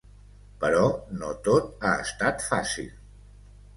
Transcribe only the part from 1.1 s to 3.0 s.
no tot ha estat fàcil.